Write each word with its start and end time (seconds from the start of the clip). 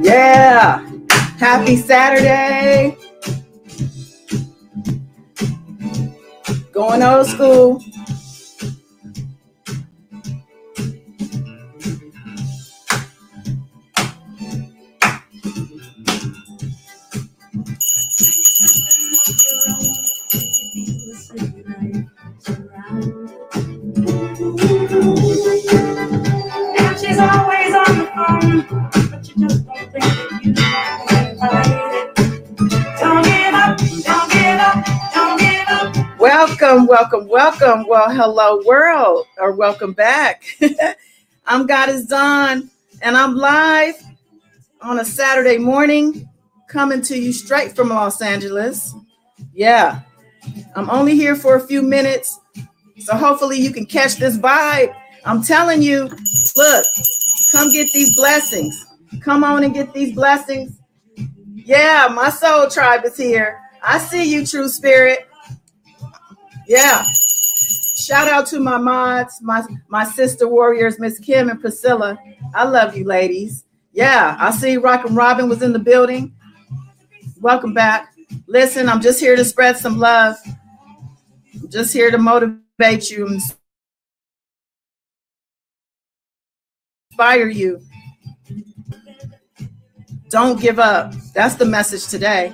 Yeah. 0.00 0.80
Happy 1.38 1.76
Saturday. 1.76 2.96
Going 6.72 7.02
old 7.02 7.26
school. 7.26 7.82
Welcome, 36.74 36.88
welcome, 36.88 37.28
welcome. 37.28 37.86
Well, 37.86 38.10
hello, 38.10 38.60
world, 38.66 39.28
or 39.38 39.52
welcome 39.52 39.92
back. 39.92 40.42
I'm 41.46 41.68
Goddess 41.68 42.04
Dawn, 42.06 42.68
and 43.00 43.16
I'm 43.16 43.36
live 43.36 43.94
on 44.80 44.98
a 44.98 45.04
Saturday 45.04 45.56
morning, 45.56 46.28
coming 46.68 47.00
to 47.02 47.16
you 47.16 47.32
straight 47.32 47.76
from 47.76 47.90
Los 47.90 48.20
Angeles. 48.20 48.92
Yeah, 49.52 50.00
I'm 50.74 50.90
only 50.90 51.14
here 51.14 51.36
for 51.36 51.54
a 51.54 51.60
few 51.60 51.80
minutes, 51.80 52.40
so 52.98 53.14
hopefully 53.14 53.60
you 53.60 53.70
can 53.70 53.86
catch 53.86 54.16
this 54.16 54.36
vibe. 54.36 54.92
I'm 55.24 55.44
telling 55.44 55.80
you, 55.80 56.08
look, 56.56 56.86
come 57.52 57.70
get 57.70 57.92
these 57.92 58.16
blessings. 58.16 58.84
Come 59.20 59.44
on 59.44 59.62
and 59.62 59.72
get 59.72 59.94
these 59.94 60.12
blessings. 60.12 60.76
Yeah, 61.54 62.08
my 62.12 62.30
soul 62.30 62.68
tribe 62.68 63.04
is 63.04 63.16
here. 63.16 63.60
I 63.80 63.98
see 63.98 64.24
you, 64.24 64.44
true 64.44 64.68
spirit. 64.68 65.28
Yeah. 66.66 67.04
Shout 67.96 68.28
out 68.28 68.46
to 68.48 68.60
my 68.60 68.76
mods, 68.76 69.40
my 69.40 69.62
my 69.88 70.04
sister 70.04 70.46
warriors, 70.48 70.98
Miss 70.98 71.18
Kim 71.18 71.48
and 71.48 71.60
Priscilla. 71.60 72.18
I 72.54 72.64
love 72.64 72.96
you, 72.96 73.04
ladies. 73.04 73.64
Yeah, 73.92 74.36
I 74.38 74.50
see 74.50 74.76
Rock 74.76 75.06
and 75.06 75.16
Robin 75.16 75.48
was 75.48 75.62
in 75.62 75.72
the 75.72 75.78
building. 75.78 76.34
Welcome 77.40 77.72
back. 77.72 78.14
Listen, 78.46 78.88
I'm 78.88 79.00
just 79.00 79.20
here 79.20 79.36
to 79.36 79.44
spread 79.44 79.76
some 79.78 79.98
love. 79.98 80.36
I'm 80.46 81.70
just 81.70 81.92
here 81.92 82.10
to 82.10 82.18
motivate 82.18 83.10
you 83.10 83.26
and 83.26 83.40
inspire 87.10 87.48
you. 87.48 87.80
Don't 90.28 90.60
give 90.60 90.78
up. 90.78 91.14
That's 91.32 91.54
the 91.54 91.64
message 91.64 92.08
today. 92.08 92.52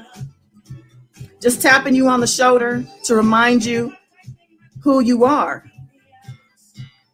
Just 1.41 1.63
tapping 1.63 1.95
you 1.95 2.09
on 2.09 2.21
the 2.21 2.27
shoulder 2.27 2.85
to 3.05 3.15
remind 3.15 3.65
you 3.65 3.95
who 4.83 5.01
you 5.01 5.25
are. 5.25 5.65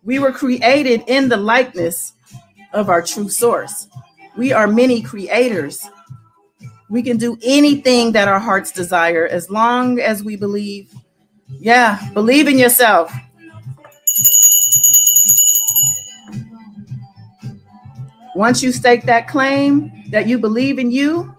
We 0.02 0.18
were 0.18 0.32
created 0.32 1.02
in 1.06 1.28
the 1.28 1.36
likeness 1.36 2.12
of 2.72 2.88
our 2.88 3.02
true 3.02 3.28
source. 3.28 3.88
We 4.36 4.52
are 4.52 4.66
many 4.66 5.02
creators. 5.02 5.88
We 6.88 7.02
can 7.02 7.16
do 7.16 7.36
anything 7.42 8.12
that 8.12 8.28
our 8.28 8.38
hearts 8.38 8.70
desire 8.70 9.26
as 9.26 9.50
long 9.50 9.98
as 9.98 10.22
we 10.22 10.36
believe. 10.36 10.94
Yeah, 11.48 12.10
believe 12.12 12.46
in 12.46 12.58
yourself. 12.58 13.12
Once 18.36 18.62
you 18.62 18.70
stake 18.70 19.02
that 19.04 19.26
claim 19.26 19.90
that 20.10 20.28
you 20.28 20.38
believe 20.38 20.78
in 20.78 20.90
you, 20.90 21.34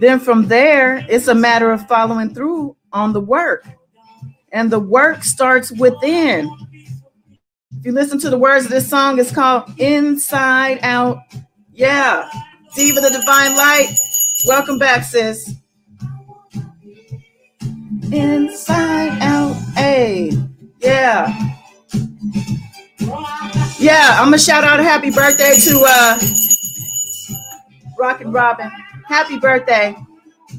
then 0.00 0.20
from 0.20 0.46
there, 0.46 0.98
it's 1.08 1.28
a 1.28 1.34
matter 1.34 1.72
of 1.72 1.88
following 1.88 2.34
through 2.34 2.76
on 2.92 3.12
the 3.12 3.20
work. 3.20 3.66
And 4.54 4.70
the 4.70 4.78
work 4.78 5.24
starts 5.24 5.72
within. 5.72 6.48
If 7.76 7.84
you 7.84 7.92
listen 7.92 8.20
to 8.20 8.30
the 8.30 8.38
words 8.38 8.66
of 8.66 8.70
this 8.70 8.88
song, 8.88 9.18
it's 9.18 9.32
called 9.32 9.68
Inside 9.78 10.78
Out. 10.82 11.18
Yeah. 11.72 12.30
Diva 12.76 13.00
the 13.00 13.10
Divine 13.10 13.56
Light. 13.56 13.94
Welcome 14.46 14.78
back, 14.78 15.02
sis. 15.02 15.56
Inside 18.12 19.18
Out. 19.20 19.54
Hey. 19.74 20.30
Yeah. 20.78 21.36
Yeah, 23.80 24.16
I'm 24.18 24.26
gonna 24.26 24.38
shout 24.38 24.62
out 24.62 24.78
a 24.78 24.84
happy 24.84 25.10
birthday 25.10 25.56
to 25.64 25.84
uh 25.86 26.18
Rocket 27.98 28.28
Robin. 28.28 28.70
Happy 29.06 29.36
birthday. 29.38 29.96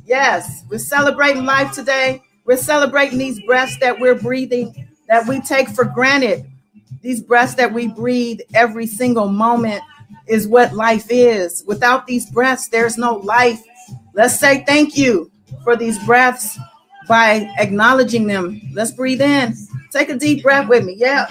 Yes, 0.06 0.64
we're 0.70 0.80
celebrating 0.80 1.46
life 1.46 1.72
today. 1.72 2.22
We're 2.46 2.58
celebrating 2.58 3.18
these 3.18 3.42
breaths 3.42 3.78
that 3.80 4.00
we're 4.00 4.16
breathing, 4.16 4.88
that 5.08 5.28
we 5.28 5.42
take 5.42 5.70
for 5.70 5.84
granted. 5.84 6.46
These 7.02 7.22
breaths 7.22 7.56
that 7.56 7.74
we 7.74 7.88
breathe 7.88 8.40
every 8.54 8.88
single 8.88 9.28
moment 9.28 9.82
is 10.28 10.48
what 10.48 10.74
life 10.74 11.08
is. 11.10 11.64
Without 11.68 12.08
these 12.08 12.30
breaths, 12.30 12.68
there's 12.70 12.98
no 12.98 13.16
life. 13.16 13.62
Let's 14.14 14.40
say 14.40 14.64
thank 14.66 14.98
you 14.98 15.32
for 15.64 15.76
these 15.76 16.04
breaths 16.06 16.58
by 17.08 17.52
acknowledging 17.58 18.28
them. 18.28 18.62
Let's 18.74 18.92
breathe 18.92 19.22
in. 19.22 19.56
Take 19.92 20.10
a 20.10 20.18
deep 20.18 20.44
breath 20.44 20.68
with 20.68 20.86
me. 20.86 20.96
Yeah. 20.98 21.28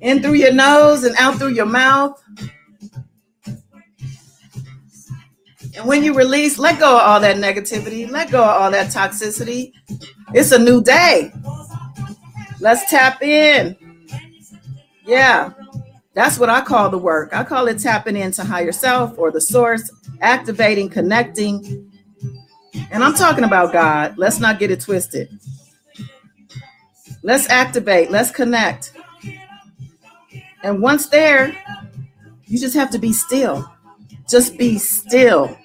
In 0.00 0.22
through 0.22 0.34
your 0.34 0.52
nose 0.52 1.04
and 1.04 1.16
out 1.16 1.36
through 1.36 1.54
your 1.54 1.66
mouth. 1.66 2.22
And 5.78 5.86
when 5.86 6.02
you 6.02 6.12
release, 6.12 6.58
let 6.58 6.80
go 6.80 6.96
of 6.96 7.02
all 7.02 7.20
that 7.20 7.36
negativity, 7.36 8.10
let 8.10 8.32
go 8.32 8.42
of 8.42 8.48
all 8.48 8.70
that 8.72 8.88
toxicity. 8.88 9.72
It's 10.34 10.50
a 10.50 10.58
new 10.58 10.82
day. 10.82 11.32
Let's 12.58 12.90
tap 12.90 13.22
in. 13.22 13.76
Yeah, 15.06 15.52
that's 16.14 16.36
what 16.36 16.50
I 16.50 16.62
call 16.62 16.90
the 16.90 16.98
work. 16.98 17.32
I 17.32 17.44
call 17.44 17.68
it 17.68 17.78
tapping 17.78 18.16
into 18.16 18.42
higher 18.42 18.72
self 18.72 19.16
or 19.16 19.30
the 19.30 19.40
source, 19.40 19.88
activating, 20.20 20.88
connecting. 20.88 21.88
And 22.90 23.04
I'm 23.04 23.14
talking 23.14 23.44
about 23.44 23.72
God. 23.72 24.18
Let's 24.18 24.40
not 24.40 24.58
get 24.58 24.72
it 24.72 24.80
twisted. 24.80 25.28
Let's 27.22 27.48
activate, 27.50 28.10
let's 28.10 28.32
connect. 28.32 28.92
And 30.64 30.82
once 30.82 31.06
there, 31.06 31.56
you 32.46 32.58
just 32.58 32.74
have 32.74 32.90
to 32.90 32.98
be 32.98 33.12
still. 33.12 33.70
Just 34.28 34.58
be 34.58 34.78
still. 34.78 35.56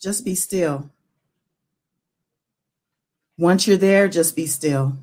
Just 0.00 0.24
be 0.24 0.34
still. 0.34 0.90
Once 3.36 3.66
you're 3.66 3.76
there, 3.76 4.08
just 4.08 4.34
be 4.34 4.46
still. 4.46 4.96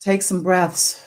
Take 0.00 0.22
some 0.22 0.42
breaths. 0.42 1.04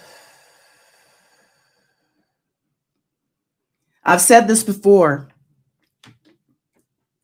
I've 4.04 4.22
said 4.22 4.48
this 4.48 4.64
before. 4.64 5.30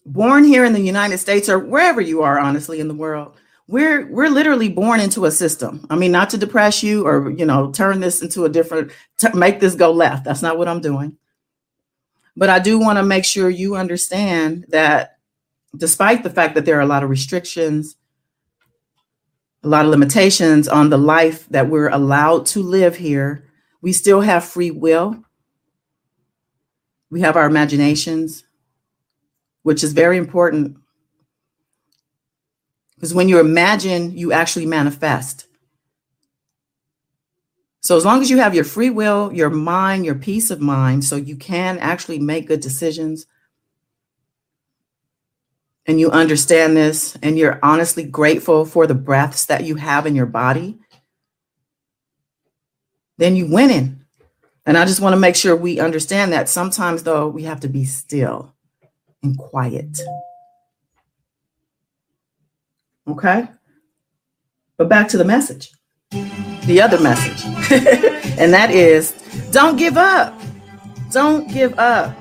Born 0.06 0.46
here 0.46 0.64
in 0.64 0.74
the 0.74 0.80
United 0.80 1.18
States 1.18 1.50
or 1.50 1.60
wherever 1.60 2.02
you 2.02 2.22
are, 2.24 2.40
honestly, 2.40 2.80
in 2.80 2.88
the 2.88 2.94
world, 2.94 3.36
we're 3.68 4.10
we're 4.10 4.30
literally 4.30 4.70
born 4.70 5.00
into 5.00 5.26
a 5.26 5.32
system. 5.32 5.86
I 5.90 5.96
mean, 5.96 6.12
not 6.12 6.30
to 6.32 6.38
depress 6.38 6.82
you 6.82 7.06
or 7.06 7.32
you 7.32 7.46
know 7.46 7.72
turn 7.72 8.00
this 8.00 8.22
into 8.22 8.46
a 8.46 8.50
different, 8.50 8.92
t- 9.18 9.28
make 9.34 9.60
this 9.60 9.76
go 9.76 9.92
left. 9.92 10.24
That's 10.24 10.42
not 10.42 10.58
what 10.58 10.68
I'm 10.68 10.82
doing. 10.82 11.18
But 12.36 12.50
I 12.50 12.60
do 12.60 12.80
want 12.80 12.98
to 12.98 13.04
make 13.04 13.26
sure 13.26 13.50
you 13.50 13.76
understand 13.76 14.66
that 14.70 15.18
despite 15.76 16.24
the 16.24 16.30
fact 16.30 16.56
that 16.56 16.66
there 16.66 16.78
are 16.78 16.82
a 16.82 16.88
lot 16.88 17.04
of 17.04 17.10
restrictions, 17.10 17.98
a 19.64 19.68
lot 19.68 19.86
of 19.86 19.92
limitations 19.92 20.68
on 20.68 20.90
the 20.90 20.98
life 20.98 21.48
that 21.50 21.70
we're 21.70 21.90
allowed 21.90 22.46
to 22.48 22.62
live 22.62 22.96
here, 22.96 23.44
we 23.82 23.92
still 23.92 24.22
have 24.22 24.46
free 24.46 24.72
will. 24.72 25.24
We 27.10 27.22
have 27.22 27.36
our 27.36 27.48
imaginations, 27.48 28.44
which 29.64 29.84
is 29.84 29.94
very 29.94 30.18
important 30.18 30.78
because 32.98 33.14
when 33.14 33.30
you 33.30 33.40
imagine, 33.40 34.18
you 34.18 34.32
actually 34.32 34.66
manifest. 34.66 35.46
So, 37.82 37.96
as 37.96 38.04
long 38.04 38.22
as 38.22 38.30
you 38.30 38.40
have 38.40 38.56
your 38.56 38.64
free 38.64 38.90
will, 38.90 39.32
your 39.32 39.52
mind, 39.52 40.04
your 40.04 40.16
peace 40.16 40.50
of 40.50 40.60
mind, 40.60 41.06
so 41.06 41.16
you 41.16 41.36
can 41.36 41.78
actually 41.78 42.18
make 42.18 42.48
good 42.48 42.60
decisions, 42.60 43.28
and 45.86 46.00
you 46.00 46.10
understand 46.10 46.76
this, 46.76 47.16
and 47.22 47.38
you're 47.38 47.60
honestly 47.62 48.04
grateful 48.04 48.66
for 48.66 48.88
the 48.88 48.96
breaths 48.96 49.46
that 49.46 49.64
you 49.64 49.76
have 49.76 50.08
in 50.08 50.16
your 50.16 50.26
body, 50.26 50.80
then 53.18 53.36
you 53.36 53.46
winning. 53.46 54.02
And 54.66 54.76
I 54.78 54.86
just 54.86 55.00
want 55.00 55.14
to 55.14 55.20
make 55.20 55.36
sure 55.36 55.56
we 55.56 55.80
understand 55.80 56.34
that 56.34 56.50
sometimes, 56.50 57.04
though, 57.04 57.30
we 57.30 57.44
have 57.44 57.62
to 57.62 57.70
be 57.70 57.86
still 57.86 58.54
and 59.24 59.38
quiet. 59.38 60.02
Okay? 63.08 63.48
But 64.78 64.90
back 64.90 65.08
to 65.10 65.18
the 65.18 65.26
message, 65.26 65.72
the 66.66 66.82
other 66.82 67.00
message. 67.00 67.44
and 68.38 68.54
that 68.54 68.72
is 68.72 69.12
don't 69.52 69.78
give 69.78 69.98
up. 69.98 70.40
Don't 71.12 71.52
give 71.52 71.78
up. 71.80 72.16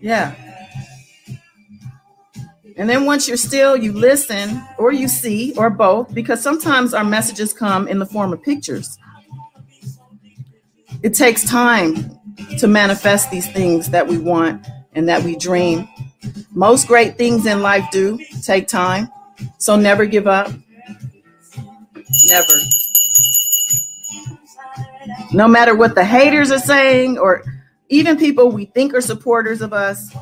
Yeah. 0.00 0.34
And 2.76 2.88
then 2.88 3.04
once 3.04 3.28
you're 3.28 3.36
still, 3.36 3.76
you 3.76 3.92
listen 3.92 4.62
or 4.78 4.90
you 4.90 5.06
see 5.06 5.52
or 5.56 5.68
both, 5.68 6.14
because 6.14 6.42
sometimes 6.42 6.94
our 6.94 7.04
messages 7.04 7.52
come 7.52 7.86
in 7.86 7.98
the 7.98 8.06
form 8.06 8.32
of 8.32 8.42
pictures. 8.42 8.98
It 11.02 11.14
takes 11.14 11.44
time 11.44 12.18
to 12.58 12.66
manifest 12.66 13.30
these 13.30 13.50
things 13.52 13.90
that 13.90 14.06
we 14.06 14.16
want 14.16 14.66
and 14.94 15.08
that 15.08 15.22
we 15.22 15.36
dream. 15.36 15.88
Most 16.52 16.88
great 16.88 17.18
things 17.18 17.44
in 17.46 17.60
life 17.60 17.84
do 17.92 18.18
take 18.42 18.66
time. 18.66 19.10
So 19.58 19.76
never 19.76 20.06
give 20.06 20.26
up. 20.26 20.50
Never. 22.26 22.52
No 25.32 25.46
matter 25.46 25.74
what 25.74 25.94
the 25.94 26.04
haters 26.04 26.50
are 26.50 26.58
saying, 26.58 27.18
or 27.18 27.44
even 27.88 28.16
people 28.16 28.50
we 28.50 28.66
think 28.66 28.94
are 28.94 29.00
supporters 29.00 29.62
of 29.62 29.72
us, 29.72 30.14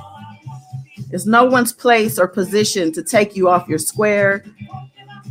it's 1.11 1.27
no 1.27 1.45
one's 1.47 1.73
place 1.73 2.19
or 2.19 2.29
position 2.29 2.93
to 2.93 3.03
take 3.03 3.35
you 3.37 3.49
off 3.49 3.69
your 3.69 3.79
square, 3.79 4.45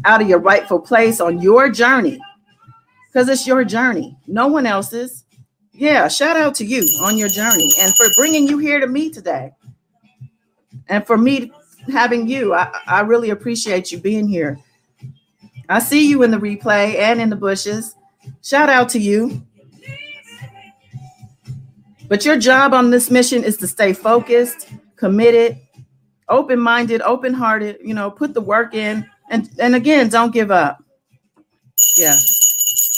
out 0.05 0.21
of 0.21 0.29
your 0.29 0.39
rightful 0.39 0.79
place 0.79 1.21
on 1.21 1.41
your 1.41 1.69
journey, 1.69 2.19
because 3.07 3.29
it's 3.29 3.45
your 3.45 3.63
journey, 3.63 4.17
no 4.27 4.47
one 4.47 4.65
else's. 4.65 5.23
Yeah, 5.73 6.07
shout 6.07 6.37
out 6.37 6.55
to 6.55 6.65
you 6.65 6.81
on 7.03 7.17
your 7.17 7.29
journey 7.29 7.71
and 7.79 7.93
for 7.93 8.07
bringing 8.17 8.47
you 8.47 8.57
here 8.57 8.79
to 8.79 8.87
me 8.87 9.11
today. 9.11 9.51
And 10.87 11.05
for 11.05 11.17
me 11.17 11.51
having 11.89 12.27
you, 12.27 12.53
I, 12.53 12.71
I 12.85 13.01
really 13.01 13.29
appreciate 13.29 13.91
you 13.91 13.99
being 13.99 14.27
here. 14.27 14.57
I 15.69 15.79
see 15.79 16.07
you 16.09 16.23
in 16.23 16.31
the 16.31 16.37
replay 16.37 16.95
and 16.95 17.19
in 17.19 17.29
the 17.29 17.35
bushes. 17.35 17.95
Shout 18.41 18.69
out 18.69 18.89
to 18.89 18.99
you. 18.99 19.41
But 22.07 22.23
your 22.23 22.37
job 22.37 22.73
on 22.73 22.89
this 22.89 23.11
mission 23.11 23.43
is 23.43 23.57
to 23.57 23.67
stay 23.67 23.91
focused, 23.91 24.69
committed, 24.95 25.59
open-minded, 26.29 27.01
open-hearted, 27.01 27.79
you 27.83 27.93
know, 27.93 28.09
put 28.09 28.33
the 28.33 28.41
work 28.41 28.73
in 28.73 29.05
and 29.29 29.49
and 29.59 29.75
again, 29.75 30.09
don't 30.09 30.33
give 30.33 30.51
up. 30.51 30.83
Yeah. 31.97 32.15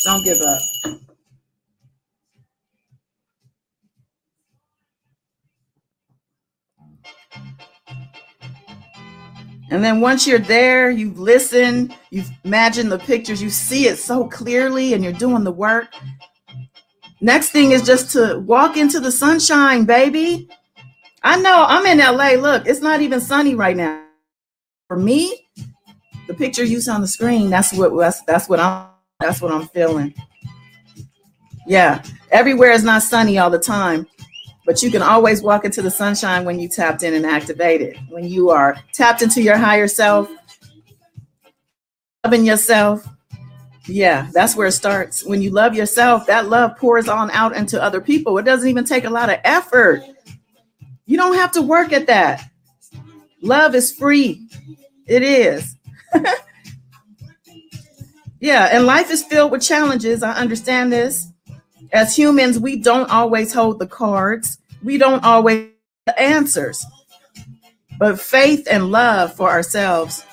Don't 0.04 0.24
give 0.24 0.38
up. 0.42 0.62
And 9.72 9.84
then 9.84 10.02
once 10.02 10.26
you're 10.26 10.40
there, 10.40 10.90
you 10.90 11.14
listen, 11.14 11.94
you 12.10 12.24
imagine 12.44 12.90
the 12.90 12.98
pictures, 12.98 13.42
you 13.42 13.50
see 13.50 13.88
it 13.88 13.98
so 13.98 14.28
clearly, 14.28 14.94
and 14.94 15.04
you're 15.04 15.14
doing 15.14 15.44
the 15.44 15.52
work. 15.52 15.94
Next 17.22 17.50
thing 17.50 17.72
is 17.72 17.84
just 17.84 18.12
to 18.14 18.40
walk 18.40 18.78
into 18.78 19.00
the 19.00 19.12
sunshine, 19.12 19.86
baby. 19.86 20.50
I 21.22 21.40
know 21.40 21.66
I'm 21.68 21.86
in 21.86 22.00
LA. 22.00 22.42
Look, 22.42 22.66
it's 22.66 22.82
not 22.82 23.02
even 23.02 23.20
sunny 23.20 23.56
right 23.56 23.76
now. 23.76 24.04
For 24.88 24.98
me, 24.98 25.48
the 26.28 26.34
picture 26.34 26.64
you 26.64 26.80
see 26.82 26.92
on 26.92 27.02
the 27.02 27.08
screen, 27.08 27.50
that's 27.50 27.74
what 27.74 27.96
that's, 27.96 28.22
that's 28.22 28.50
what 28.50 28.60
I'm 28.60 28.88
that's 29.20 29.42
what 29.42 29.52
I'm 29.52 29.68
feeling. 29.68 30.14
Yeah, 31.68 32.02
everywhere 32.32 32.72
is 32.72 32.84
not 32.84 33.04
sunny 33.04 33.38
all 33.38 33.50
the 33.50 33.60
time, 33.60 34.08
but 34.70 34.84
you 34.84 34.92
can 34.92 35.02
always 35.02 35.42
walk 35.42 35.66
into 35.66 35.82
the 35.82 35.90
sunshine 35.90 36.46
when 36.46 36.60
you 36.60 36.70
tapped 36.70 37.02
in 37.02 37.16
and 37.16 37.26
activated. 37.26 37.98
When 38.10 38.24
you 38.24 38.52
are 38.52 38.78
tapped 38.94 39.24
into 39.24 39.42
your 39.42 39.58
higher 39.58 39.88
self, 39.88 40.30
loving 42.24 42.46
yourself. 42.46 43.04
Yeah, 43.88 44.30
that's 44.32 44.56
where 44.56 44.68
it 44.68 44.74
starts. 44.74 45.26
When 45.26 45.42
you 45.42 45.50
love 45.50 45.74
yourself, 45.74 46.28
that 46.28 46.50
love 46.50 46.78
pours 46.78 47.08
on 47.08 47.32
out 47.32 47.56
into 47.56 47.82
other 47.82 48.00
people. 48.00 48.38
It 48.38 48.44
doesn't 48.44 48.70
even 48.70 48.86
take 48.86 49.06
a 49.06 49.10
lot 49.10 49.32
of 49.32 49.40
effort. 49.44 50.04
You 51.08 51.18
don't 51.18 51.34
have 51.34 51.52
to 51.54 51.64
work 51.64 51.92
at 51.92 52.06
that. 52.06 52.48
Love 53.42 53.74
is 53.74 53.92
free. 53.92 54.48
It 55.08 55.24
is. 55.24 55.76
yeah, 58.40 58.70
and 58.72 58.86
life 58.86 59.10
is 59.10 59.24
filled 59.24 59.52
with 59.52 59.64
challenges. 59.64 60.22
I 60.22 60.34
understand 60.34 60.94
this. 60.94 61.26
As 61.92 62.16
humans, 62.16 62.60
we 62.60 62.76
don't 62.76 63.10
always 63.10 63.52
hold 63.52 63.80
the 63.80 63.88
cards, 63.88 64.59
we 64.84 64.98
don't 64.98 65.24
always 65.24 65.70
the 66.06 66.20
answers. 66.20 66.86
But 68.00 68.20
faith 68.20 68.68
and 68.70 68.92
love 68.92 69.36
for 69.36 69.50
ourselves, 69.50 70.26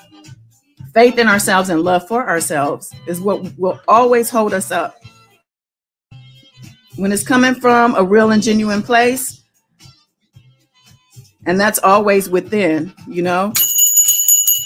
faith 0.93 1.17
in 1.17 1.27
ourselves 1.27 1.69
and 1.69 1.81
love 1.81 2.07
for 2.07 2.27
ourselves 2.27 2.93
is 3.07 3.19
what 3.19 3.57
will 3.57 3.79
always 3.87 4.29
hold 4.29 4.53
us 4.53 4.71
up. 4.71 4.95
When 6.95 7.11
it's 7.11 7.23
coming 7.23 7.55
from 7.55 7.95
a 7.95 8.03
real 8.03 8.31
and 8.31 8.41
genuine 8.41 8.81
place, 8.81 9.43
and 11.45 11.59
that's 11.59 11.79
always 11.79 12.29
within, 12.29 12.93
you 13.07 13.21
know. 13.21 13.53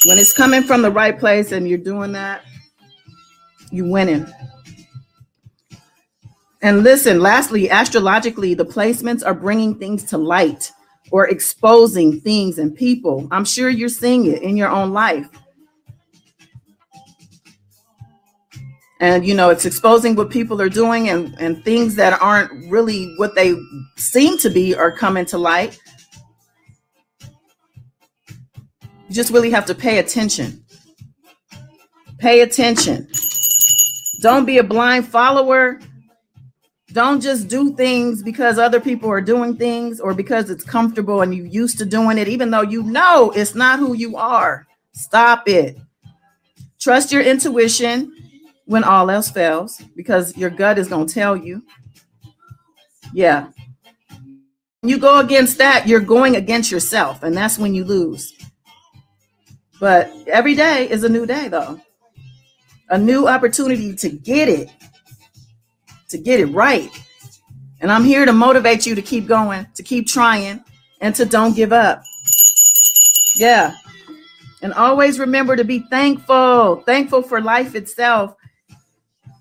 When 0.05 0.17
it's 0.17 0.33
coming 0.33 0.63
from 0.63 0.81
the 0.81 0.91
right 0.91 1.17
place 1.17 1.51
and 1.51 1.67
you're 1.67 1.77
doing 1.77 2.11
that, 2.13 2.43
you're 3.71 3.89
winning. 3.89 4.25
And 6.61 6.83
listen, 6.83 7.19
lastly, 7.19 7.69
astrologically, 7.69 8.53
the 8.53 8.65
placements 8.65 9.25
are 9.25 9.33
bringing 9.33 9.75
things 9.75 10.03
to 10.05 10.17
light 10.17 10.71
or 11.11 11.27
exposing 11.27 12.21
things 12.21 12.59
and 12.59 12.75
people. 12.75 13.27
I'm 13.31 13.45
sure 13.45 13.69
you're 13.69 13.89
seeing 13.89 14.25
it 14.27 14.43
in 14.43 14.55
your 14.55 14.69
own 14.69 14.93
life. 14.93 15.27
And 18.99 19.25
you 19.25 19.33
know, 19.33 19.49
it's 19.49 19.65
exposing 19.65 20.15
what 20.15 20.29
people 20.29 20.61
are 20.61 20.69
doing 20.69 21.09
and, 21.09 21.35
and 21.39 21.65
things 21.65 21.95
that 21.95 22.21
aren't 22.21 22.69
really 22.71 23.15
what 23.17 23.33
they 23.33 23.55
seem 23.97 24.37
to 24.37 24.49
be 24.51 24.75
are 24.75 24.95
coming 24.95 25.25
to 25.25 25.39
light. 25.39 25.79
You 29.09 29.15
just 29.15 29.33
really 29.33 29.49
have 29.49 29.65
to 29.65 29.75
pay 29.75 29.97
attention. 29.97 30.63
Pay 32.19 32.41
attention. 32.41 33.09
Don't 34.21 34.45
be 34.45 34.59
a 34.59 34.63
blind 34.63 35.07
follower. 35.07 35.79
Don't 36.93 37.21
just 37.21 37.47
do 37.47 37.73
things 37.75 38.21
because 38.21 38.57
other 38.57 38.79
people 38.81 39.09
are 39.09 39.21
doing 39.21 39.55
things 39.55 39.99
or 39.99 40.13
because 40.13 40.49
it's 40.49 40.63
comfortable 40.63 41.21
and 41.21 41.33
you 41.33 41.45
used 41.45 41.77
to 41.77 41.85
doing 41.85 42.17
it, 42.17 42.27
even 42.27 42.51
though 42.51 42.61
you 42.61 42.83
know 42.83 43.31
it's 43.31 43.55
not 43.55 43.79
who 43.79 43.93
you 43.93 44.17
are. 44.17 44.67
Stop 44.93 45.47
it. 45.47 45.77
Trust 46.79 47.11
your 47.11 47.21
intuition 47.21 48.11
when 48.65 48.83
all 48.83 49.09
else 49.09 49.29
fails 49.31 49.81
because 49.95 50.35
your 50.35 50.49
gut 50.49 50.77
is 50.77 50.87
going 50.87 51.07
to 51.07 51.13
tell 51.13 51.37
you. 51.37 51.63
Yeah. 53.13 53.47
You 54.83 54.97
go 54.97 55.19
against 55.19 55.59
that, 55.59 55.87
you're 55.87 55.99
going 55.99 56.35
against 56.35 56.71
yourself, 56.71 57.21
and 57.23 57.37
that's 57.37 57.59
when 57.59 57.75
you 57.75 57.85
lose. 57.85 58.33
But 59.79 60.11
every 60.27 60.55
day 60.55 60.89
is 60.89 61.03
a 61.03 61.09
new 61.09 61.25
day, 61.25 61.47
though. 61.47 61.79
A 62.89 62.97
new 62.97 63.27
opportunity 63.27 63.95
to 63.95 64.09
get 64.09 64.49
it, 64.49 64.69
to 66.11 66.17
get 66.17 66.39
it 66.39 66.47
right. 66.47 66.89
And 67.81 67.91
I'm 67.91 68.03
here 68.03 68.25
to 68.25 68.33
motivate 68.33 68.85
you 68.85 68.95
to 68.95 69.01
keep 69.01 69.27
going, 69.27 69.67
to 69.75 69.83
keep 69.83 70.07
trying, 70.07 70.63
and 71.01 71.15
to 71.15 71.25
don't 71.25 71.55
give 71.55 71.73
up. 71.73 72.03
Yeah. 73.35 73.75
And 74.61 74.73
always 74.73 75.17
remember 75.17 75.55
to 75.55 75.63
be 75.63 75.79
thankful, 75.79 76.83
thankful 76.85 77.23
for 77.23 77.41
life 77.41 77.73
itself, 77.73 78.35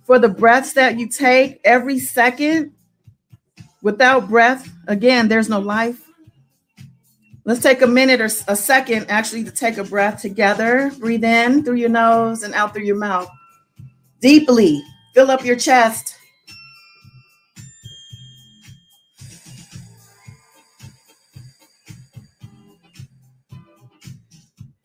for 0.06 0.18
the 0.18 0.28
breaths 0.28 0.72
that 0.72 0.98
you 0.98 1.08
take 1.08 1.60
every 1.64 1.98
second. 1.98 2.72
Without 3.82 4.28
breath, 4.28 4.70
again, 4.88 5.28
there's 5.28 5.48
no 5.48 5.58
life. 5.58 6.06
Let's 7.44 7.62
take 7.62 7.82
a 7.82 7.86
minute 7.86 8.20
or 8.20 8.26
a 8.48 8.56
second 8.56 9.10
actually 9.10 9.44
to 9.44 9.50
take 9.50 9.78
a 9.78 9.84
breath 9.84 10.20
together. 10.20 10.92
Breathe 10.98 11.24
in 11.24 11.64
through 11.64 11.76
your 11.76 11.88
nose 11.88 12.42
and 12.42 12.54
out 12.54 12.74
through 12.74 12.84
your 12.84 12.98
mouth. 12.98 13.28
Deeply 14.20 14.82
fill 15.14 15.30
up 15.30 15.44
your 15.44 15.56
chest. 15.56 16.16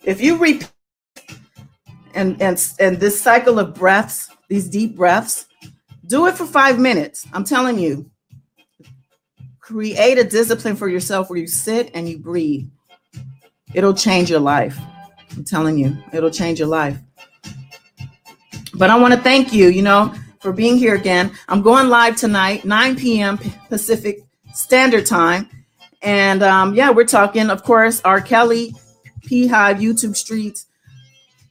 If 0.06 0.22
you 0.22 0.38
repeat 0.38 0.72
and 2.14 2.40
and 2.42 2.74
and 2.80 3.00
this 3.00 3.20
cycle 3.20 3.58
of 3.60 3.74
breaths, 3.74 4.30
these 4.48 4.70
deep 4.70 4.96
breaths, 4.96 5.48
do 6.06 6.28
it 6.28 6.36
for 6.36 6.46
5 6.46 6.80
minutes. 6.80 7.28
I'm 7.34 7.44
telling 7.44 7.80
you, 7.80 8.10
create 9.60 10.20
a 10.20 10.24
discipline 10.24 10.76
for 10.76 10.88
yourself 10.88 11.30
where 11.30 11.40
you 11.40 11.48
sit 11.48 11.90
and 11.96 12.08
you 12.08 12.20
breathe. 12.20 12.68
It'll 13.74 13.96
change 13.96 14.30
your 14.30 14.40
life. 14.40 14.78
I'm 15.36 15.44
telling 15.44 15.78
you, 15.78 15.98
it'll 16.14 16.30
change 16.30 16.60
your 16.60 16.68
life. 16.68 16.98
But 18.76 18.92
I 18.92 19.00
want 19.00 19.14
to 19.16 19.20
thank 19.20 19.52
you, 19.52 19.70
you 19.70 19.82
know, 19.82 20.14
for 20.40 20.54
being 20.54 20.78
here 20.78 20.94
again. 20.94 21.32
I'm 21.50 21.64
going 21.64 21.90
live 21.90 22.16
tonight, 22.16 22.64
9 22.64 22.96
p.m. 22.96 23.40
Pacific 23.70 24.20
Standard 24.54 25.08
Time. 25.08 25.50
And 26.04 26.44
um, 26.44 26.76
yeah, 26.76 26.92
we're 26.92 27.06
talking, 27.06 27.50
of 27.50 27.64
course, 27.64 28.02
R. 28.06 28.22
Kelly, 28.22 28.76
P 29.26 29.48
Hive, 29.48 29.78
YouTube 29.78 30.16
Streets, 30.16 30.68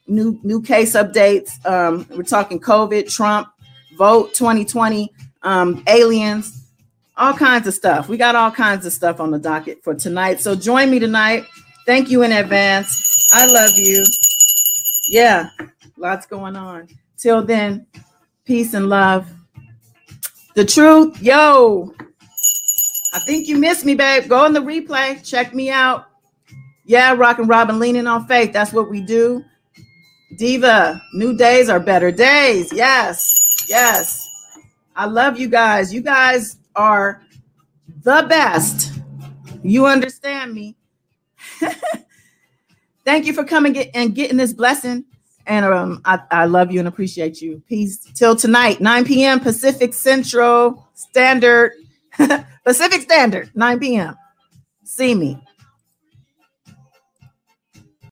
new 0.06 0.38
new 0.42 0.62
case 0.62 0.94
updates. 0.94 1.64
Um, 1.66 2.06
we're 2.10 2.22
talking 2.22 2.60
COVID, 2.60 3.12
Trump, 3.12 3.48
vote 3.96 4.34
2020, 4.34 5.12
um, 5.42 5.82
aliens, 5.86 6.68
all 7.16 7.32
kinds 7.32 7.66
of 7.66 7.74
stuff. 7.74 8.08
We 8.08 8.16
got 8.16 8.34
all 8.34 8.50
kinds 8.50 8.86
of 8.86 8.92
stuff 8.92 9.20
on 9.20 9.30
the 9.30 9.38
docket 9.38 9.82
for 9.82 9.94
tonight. 9.94 10.40
So 10.40 10.54
join 10.54 10.90
me 10.90 10.98
tonight. 10.98 11.44
Thank 11.86 12.10
you 12.10 12.22
in 12.22 12.32
advance. 12.32 13.30
I 13.32 13.46
love 13.46 13.72
you. 13.74 14.04
Yeah, 15.08 15.50
lots 15.96 16.26
going 16.26 16.56
on. 16.56 16.88
Till 17.18 17.42
then, 17.42 17.86
peace 18.44 18.74
and 18.74 18.88
love. 18.88 19.30
The 20.54 20.64
truth, 20.64 21.20
yo. 21.20 21.94
I 23.12 23.20
think 23.20 23.46
you 23.46 23.58
missed 23.58 23.84
me, 23.84 23.94
babe. 23.94 24.28
Go 24.28 24.44
in 24.44 24.52
the 24.52 24.60
replay. 24.60 25.24
Check 25.24 25.54
me 25.54 25.70
out. 25.70 26.06
Yeah, 26.84 27.14
Rock 27.14 27.38
and 27.38 27.48
Robin 27.48 27.78
leaning 27.78 28.06
on 28.06 28.26
faith. 28.26 28.52
That's 28.52 28.72
what 28.72 28.90
we 28.90 29.00
do. 29.00 29.44
Diva, 30.36 31.00
new 31.14 31.36
days 31.36 31.68
are 31.68 31.80
better 31.80 32.10
days. 32.10 32.72
Yes, 32.72 33.66
yes. 33.68 34.28
I 34.96 35.06
love 35.06 35.38
you 35.38 35.48
guys. 35.48 35.92
You 35.94 36.02
guys 36.02 36.56
are 36.76 37.22
the 38.02 38.26
best. 38.28 38.92
You 39.62 39.86
understand 39.86 40.52
me. 40.52 40.76
Thank 43.04 43.26
you 43.26 43.32
for 43.32 43.44
coming 43.44 43.76
and 43.94 44.14
getting 44.14 44.36
this 44.36 44.52
blessing. 44.52 45.04
And 45.46 45.64
um, 45.64 46.00
I, 46.04 46.20
I 46.30 46.44
love 46.46 46.72
you 46.72 46.78
and 46.78 46.88
appreciate 46.88 47.40
you. 47.42 47.62
Peace. 47.68 47.98
Till 48.14 48.34
tonight, 48.34 48.80
9 48.80 49.04
p.m. 49.04 49.40
Pacific 49.40 49.92
Central 49.92 50.88
Standard, 50.94 51.72
Pacific 52.64 53.02
Standard, 53.02 53.50
9 53.54 53.78
p.m. 53.78 54.16
See 54.84 55.14
me. 55.14 55.38